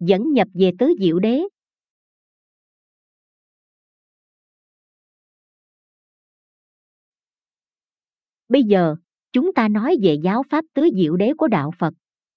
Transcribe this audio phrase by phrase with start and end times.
[0.00, 1.40] dẫn nhập về tứ diệu đế.
[8.48, 8.96] Bây giờ,
[9.32, 11.94] chúng ta nói về giáo pháp tứ diệu đế của đạo Phật.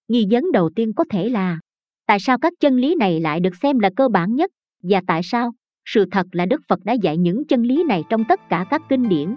[0.08, 1.60] Nghi vấn đầu tiên có thể là
[2.06, 4.52] tại sao các chân lý này lại được xem là cơ bản nhất
[4.84, 5.52] và tại sao
[5.86, 8.82] sự thật là Đức Phật đã dạy những chân lý này trong tất cả các
[8.90, 9.36] kinh điển.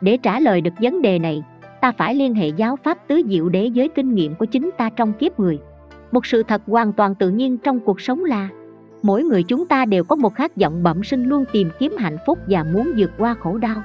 [0.00, 1.42] Để trả lời được vấn đề này,
[1.80, 4.90] ta phải liên hệ giáo pháp tứ diệu đế với kinh nghiệm của chính ta
[4.96, 5.58] trong kiếp người.
[6.16, 8.48] Một sự thật hoàn toàn tự nhiên trong cuộc sống là
[9.02, 12.18] mỗi người chúng ta đều có một khát vọng bẩm sinh luôn tìm kiếm hạnh
[12.26, 13.82] phúc và muốn vượt qua khổ đau.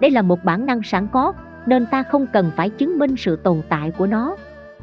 [0.00, 1.32] Đây là một bản năng sẵn có,
[1.66, 4.36] nên ta không cần phải chứng minh sự tồn tại của nó.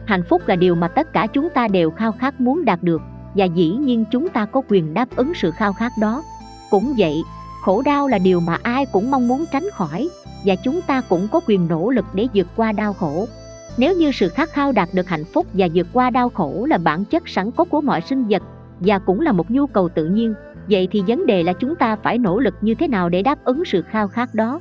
[0.06, 3.02] Hạnh phúc là điều mà tất cả chúng ta đều khao khát muốn đạt được
[3.36, 6.23] và dĩ nhiên chúng ta có quyền đáp ứng sự khao khát đó.
[6.70, 7.22] Cũng vậy,
[7.62, 10.10] khổ đau là điều mà ai cũng mong muốn tránh khỏi
[10.46, 13.28] và chúng ta cũng có quyền nỗ lực để vượt qua đau khổ.
[13.77, 16.77] Nếu như sự khát khao đạt được hạnh phúc và vượt qua đau khổ là
[16.77, 18.42] bản chất sẵn có của mọi sinh vật
[18.80, 20.33] và cũng là một nhu cầu tự nhiên,
[20.70, 23.44] vậy thì vấn đề là chúng ta phải nỗ lực như thế nào để đáp
[23.44, 24.59] ứng sự khao khát đó.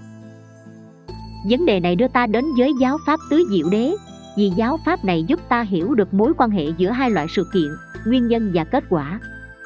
[1.50, 3.92] Vấn đề này đưa ta đến với giáo pháp tứ diệu đế,
[4.36, 7.46] vì giáo pháp này giúp ta hiểu được mối quan hệ giữa hai loại sự
[7.52, 7.68] kiện,
[8.06, 9.20] nguyên nhân và kết quả.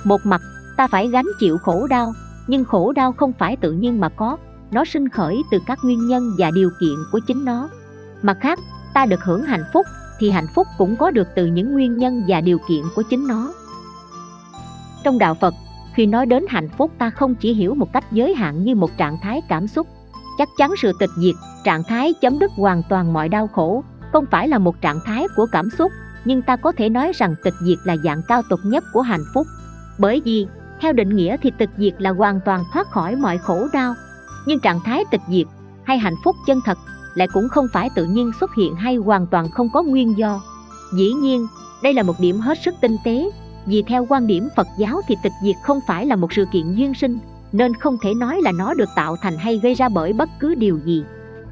[0.04, 0.40] Một mặt,
[0.76, 2.12] ta phải gánh chịu khổ đau,
[2.46, 4.36] nhưng khổ đau không phải tự nhiên mà có,
[4.70, 7.68] nó sinh khởi từ các nguyên nhân và điều kiện của chính nó.
[8.22, 8.58] Mặt khác,
[8.94, 9.86] ta được hưởng hạnh phúc
[10.18, 13.26] thì hạnh phúc cũng có được từ những nguyên nhân và điều kiện của chính
[13.26, 13.52] nó.
[15.04, 15.54] Trong đạo Phật,
[15.94, 18.90] khi nói đến hạnh phúc ta không chỉ hiểu một cách giới hạn như một
[18.96, 19.86] trạng thái cảm xúc.
[20.38, 21.34] Chắc chắn sự tịch diệt,
[21.64, 25.26] trạng thái chấm dứt hoàn toàn mọi đau khổ, không phải là một trạng thái
[25.36, 25.92] của cảm xúc,
[26.24, 29.24] nhưng ta có thể nói rằng tịch diệt là dạng cao tục nhất của hạnh
[29.34, 29.46] phúc.
[29.98, 30.46] Bởi vì,
[30.80, 33.94] theo định nghĩa thì tịch diệt là hoàn toàn thoát khỏi mọi khổ đau,
[34.46, 35.46] nhưng trạng thái tịch diệt
[35.84, 36.78] hay hạnh phúc chân thật
[37.16, 40.40] lại cũng không phải tự nhiên xuất hiện hay hoàn toàn không có nguyên do.
[40.94, 41.46] Dĩ nhiên,
[41.82, 43.30] đây là một điểm hết sức tinh tế,
[43.66, 46.74] vì theo quan điểm Phật giáo thì tịch diệt không phải là một sự kiện
[46.74, 47.18] duyên sinh,
[47.52, 50.54] nên không thể nói là nó được tạo thành hay gây ra bởi bất cứ
[50.54, 51.04] điều gì.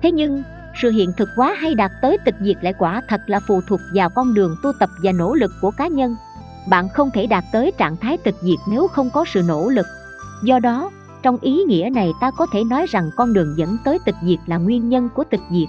[0.02, 0.42] Thế nhưng,
[0.82, 3.80] sự hiện thực hóa hay đạt tới tịch diệt lại quả thật là phụ thuộc
[3.94, 6.16] vào con đường tu tập và nỗ lực của cá nhân.
[6.68, 9.86] Bạn không thể đạt tới trạng thái tịch diệt nếu không có sự nỗ lực.
[10.42, 10.90] Do đó,
[11.24, 14.38] trong ý nghĩa này ta có thể nói rằng con đường dẫn tới tịch diệt
[14.46, 15.68] là nguyên nhân của tịch diệt.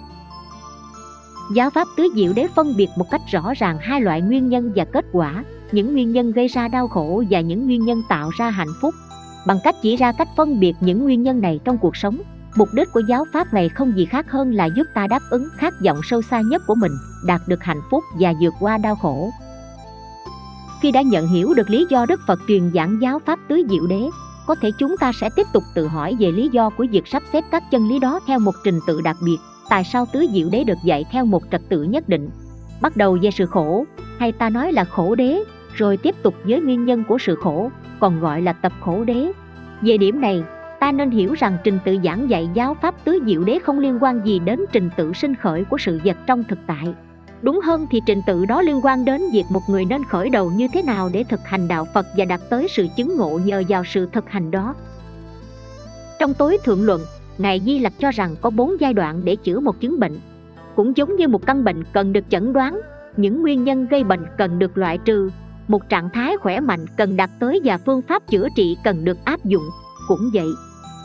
[1.54, 4.72] Giáo pháp tứ diệu đế phân biệt một cách rõ ràng hai loại nguyên nhân
[4.76, 8.30] và kết quả, những nguyên nhân gây ra đau khổ và những nguyên nhân tạo
[8.38, 8.96] ra hạnh phúc.
[9.48, 12.18] Bằng cách chỉ ra cách phân biệt những nguyên nhân này trong cuộc sống,
[12.56, 15.48] mục đích của giáo pháp này không gì khác hơn là giúp ta đáp ứng
[15.58, 16.92] khát vọng sâu xa nhất của mình,
[17.26, 19.30] đạt được hạnh phúc và vượt qua đau khổ.
[20.82, 23.88] Khi đã nhận hiểu được lý do Đức Phật truyền giảng giáo pháp tứ diệu
[23.88, 24.02] đế,
[24.48, 27.24] có thể chúng ta sẽ tiếp tục tự hỏi về lý do của việc sắp
[27.34, 29.38] xếp các chân lý đó theo một trình tự đặc biệt,
[29.70, 32.30] tại sao tứ diệu đế được dạy theo một trật tự nhất định.
[32.82, 33.86] Bắt đầu về sự khổ,
[34.20, 37.72] hay ta nói là khổ đế, rồi tiếp tục với nguyên nhân của sự khổ,
[38.00, 39.32] còn gọi là tập khổ đế.
[39.82, 40.44] Về điểm này,
[40.80, 44.04] ta nên hiểu rằng trình tự giảng dạy giáo pháp tứ diệu đế không liên
[44.04, 46.94] quan gì đến trình tự sinh khởi của sự vật trong thực tại.
[47.42, 50.52] Đúng hơn thì trình tự đó liên quan đến việc một người nên khởi đầu
[50.52, 53.64] như thế nào để thực hành đạo Phật và đạt tới sự chứng ngộ nhờ
[53.70, 54.76] vào sự thực hành đó.
[56.20, 57.02] Trong tối thượng luận,
[57.38, 60.20] Ngài Di Lặc cho rằng có bốn giai đoạn để chữa một chứng bệnh.
[60.76, 62.82] Cũng giống như một căn bệnh cần được chẩn đoán,
[63.18, 65.30] những nguyên nhân gây bệnh cần được loại trừ,
[65.68, 69.18] một trạng thái khỏe mạnh cần đạt tới và phương pháp chữa trị cần được
[69.26, 69.64] áp dụng.
[70.08, 70.48] Cũng vậy,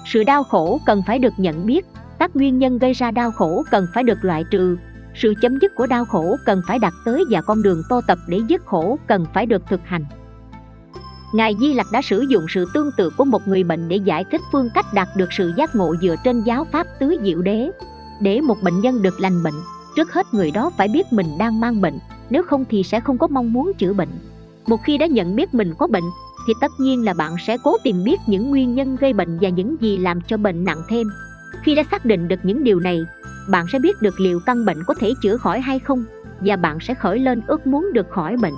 [0.06, 1.86] sự đau khổ cần phải được nhận biết,
[2.18, 4.76] các nguyên nhân gây ra đau khổ cần phải được loại trừ,
[5.14, 8.18] sự chấm dứt của đau khổ cần phải đạt tới và con đường tô tập
[8.28, 10.04] để dứt khổ cần phải được thực hành
[11.32, 14.24] Ngài Di Lặc đã sử dụng sự tương tự của một người bệnh để giải
[14.24, 17.70] thích phương cách đạt được sự giác ngộ dựa trên giáo pháp tứ diệu đế.
[18.20, 19.54] Để một bệnh nhân được lành bệnh,
[19.96, 21.98] trước hết người đó phải biết mình đang mang bệnh,
[22.30, 24.08] nếu không thì sẽ không có mong muốn chữa bệnh.
[24.66, 26.04] Một khi đã nhận biết mình có bệnh,
[26.46, 29.48] thì tất nhiên là bạn sẽ cố tìm biết những nguyên nhân gây bệnh và
[29.48, 31.06] những gì làm cho bệnh nặng thêm.
[31.62, 33.00] Khi đã xác định được những điều này,
[33.50, 36.04] bạn sẽ biết được liệu căn bệnh có thể chữa khỏi hay không
[36.40, 38.54] và bạn sẽ khởi lên ước muốn được khỏi bệnh.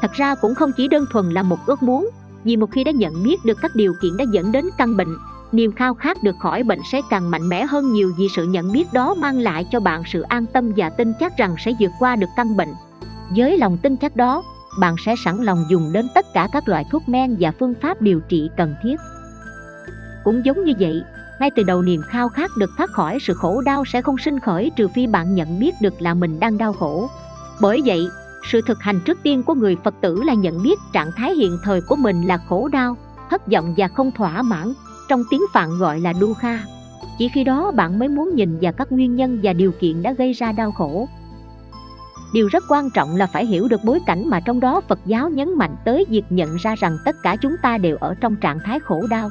[0.00, 2.10] Thật ra cũng không chỉ đơn thuần là một ước muốn,
[2.44, 5.16] vì một khi đã nhận biết được các điều kiện đã dẫn đến căn bệnh,
[5.52, 8.72] niềm khao khát được khỏi bệnh sẽ càng mạnh mẽ hơn nhiều vì sự nhận
[8.72, 11.90] biết đó mang lại cho bạn sự an tâm và tin chắc rằng sẽ vượt
[11.98, 12.74] qua được căn bệnh.
[13.36, 14.42] Với lòng tin chắc đó,
[14.80, 18.02] bạn sẽ sẵn lòng dùng đến tất cả các loại thuốc men và phương pháp
[18.02, 18.96] điều trị cần thiết.
[20.24, 21.02] Cũng giống như vậy,
[21.40, 24.40] ngay từ đầu niềm khao khát được thoát khỏi, sự khổ đau sẽ không sinh
[24.40, 27.10] khởi trừ phi bạn nhận biết được là mình đang đau khổ.
[27.60, 28.08] Bởi vậy,
[28.50, 31.58] sự thực hành trước tiên của người phật tử là nhận biết trạng thái hiện
[31.64, 32.96] thời của mình là khổ đau,
[33.30, 34.72] thất vọng và không thỏa mãn,
[35.08, 36.58] trong tiếng phạn gọi là đu kha.
[37.18, 40.12] Chỉ khi đó bạn mới muốn nhìn vào các nguyên nhân và điều kiện đã
[40.12, 41.08] gây ra đau khổ.
[42.32, 45.28] Điều rất quan trọng là phải hiểu được bối cảnh mà trong đó phật giáo
[45.30, 48.58] nhấn mạnh tới việc nhận ra rằng tất cả chúng ta đều ở trong trạng
[48.64, 49.30] thái khổ đau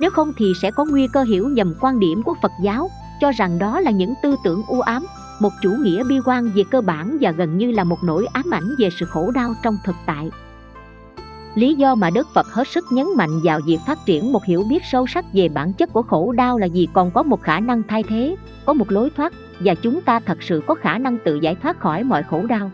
[0.00, 3.32] nếu không thì sẽ có nguy cơ hiểu nhầm quan điểm của phật giáo, cho
[3.32, 5.06] rằng đó là những tư tưởng u ám,
[5.40, 8.54] một chủ nghĩa bi quan về cơ bản và gần như là một nỗi ám
[8.54, 10.30] ảnh về sự khổ đau trong thực tại.
[11.54, 14.64] Lý do mà đức phật hết sức nhấn mạnh vào việc phát triển một hiểu
[14.68, 17.60] biết sâu sắc về bản chất của khổ đau là vì còn có một khả
[17.60, 21.18] năng thay thế, có một lối thoát, và chúng ta thật sự có khả năng
[21.24, 22.70] tự giải thoát khỏi mọi khổ đau.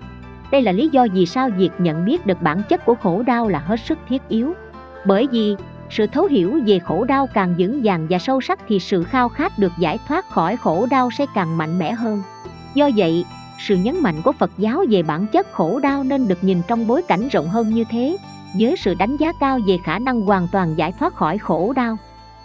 [0.53, 3.49] Đây là lý do vì sao việc nhận biết được bản chất của khổ đau
[3.49, 4.53] là hết sức thiết yếu.
[5.07, 5.57] Bởi vì
[5.91, 9.29] sự thấu hiểu về khổ đau càng vững vàng và sâu sắc thì sự khao
[9.29, 12.23] khát được giải thoát khỏi khổ đau sẽ càng mạnh mẽ hơn.
[12.75, 13.25] Do vậy,
[13.59, 16.87] sự nhấn mạnh của phật giáo về bản chất khổ đau nên được nhìn trong
[16.87, 18.17] bối cảnh rộng hơn như thế,
[18.59, 21.97] với sự đánh giá cao về khả năng hoàn toàn giải thoát khỏi khổ đau.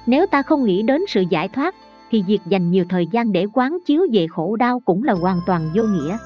[0.06, 1.76] Nếu ta không nghĩ đến sự giải thoát,
[2.12, 5.40] thì việc dành nhiều thời gian để quán chiếu về khổ đau cũng là hoàn
[5.46, 6.18] toàn vô nghĩa.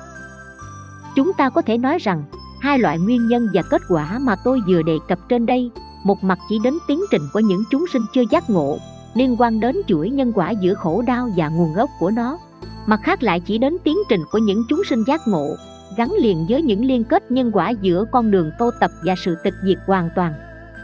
[1.15, 2.23] Chúng ta có thể nói rằng,
[2.61, 5.71] hai loại nguyên nhân và kết quả mà tôi vừa đề cập trên đây
[6.09, 8.77] một mặt chỉ đến tiến trình của những chúng sinh chưa giác ngộ,
[9.13, 12.37] liên quan đến chuỗi nhân quả giữa khổ đau và nguồn gốc của nó.
[12.85, 15.55] Mặt khác lại chỉ đến tiến trình của những chúng sinh giác ngộ,
[15.97, 19.35] gắn liền với những liên kết nhân quả giữa con đường tô tập và sự
[19.43, 20.33] tịch diệt hoàn toàn.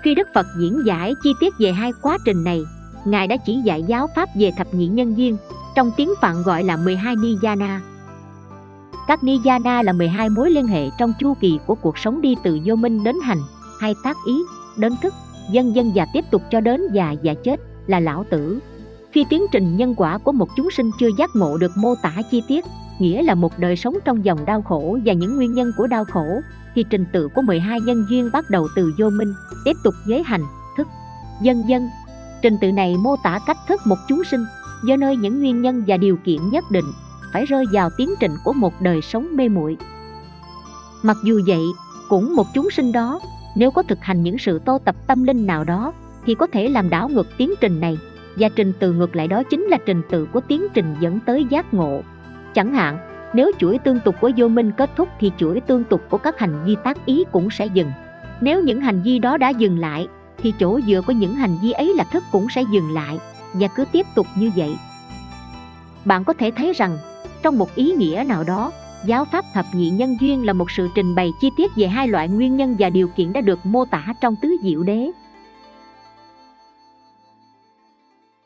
[0.03, 2.61] Khi đức phật diễn giải chi tiết về hai quá trình này,
[3.05, 5.37] ngài đã chỉ dạy giáo pháp về thập nhị nhân duyên,
[5.75, 7.81] trong tiếng phạn gọi là 12 niyana.
[9.07, 12.59] Các niyana là 12 mối liên hệ trong chu kỳ của cuộc sống đi từ
[12.65, 13.41] vô minh đến hành,
[13.79, 14.33] hay tác ý
[14.77, 15.13] đến thức,
[15.51, 18.59] dân dân và tiếp tục cho đến già và chết là lão tử.
[19.11, 22.13] Khi tiến trình nhân quả của một chúng sinh chưa giác ngộ được mô tả
[22.31, 22.65] chi tiết,
[22.99, 26.05] nghĩa là một đời sống trong dòng đau khổ và những nguyên nhân của đau
[26.05, 26.41] khổ,
[26.75, 29.33] thì trình tự của 12 nhân duyên bắt đầu từ vô minh,
[29.65, 30.43] tiếp tục với hành,
[30.77, 30.87] thức.
[31.41, 31.89] Dân dân,
[32.41, 34.45] trình tự này mô tả cách thức một chúng sinh,
[34.85, 36.85] do nơi những nguyên nhân và điều kiện nhất định
[37.33, 39.77] phải rơi vào tiến trình của một đời sống mê muội.
[41.03, 41.61] Mặc dù vậy,
[42.09, 43.19] cũng một chúng sinh đó
[43.55, 45.93] nếu có thực hành những sự tô tập tâm linh nào đó,
[46.25, 47.97] thì có thể làm đảo ngược tiến trình này.
[48.35, 51.45] Và trình tự ngược lại đó chính là trình tự của tiến trình dẫn tới
[51.49, 52.01] giác ngộ.
[52.53, 52.97] Chẳng hạn,
[53.33, 56.39] nếu chuỗi tương tục của vô minh kết thúc thì chuỗi tương tục của các
[56.39, 57.91] hành vi tác ý cũng sẽ dừng.
[58.41, 60.07] Nếu những hành vi đó đã dừng lại,
[60.37, 63.19] thì chỗ dựa của những hành vi ấy là thức cũng sẽ dừng lại,
[63.53, 64.75] và cứ tiếp tục như vậy.
[66.05, 66.97] Bạn có thể thấy rằng,
[67.43, 68.71] trong một ý nghĩa nào đó
[69.05, 72.07] giáo pháp thập nhị nhân duyên là một sự trình bày chi tiết về hai
[72.07, 75.11] loại nguyên nhân và điều kiện đã được mô tả trong tứ diệu đế.